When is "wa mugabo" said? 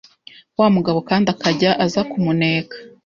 0.59-0.99